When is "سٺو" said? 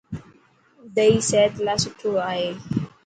1.83-2.09